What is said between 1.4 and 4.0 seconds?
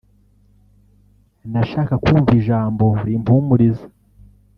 nashaka kumva ijambo rimpumuriza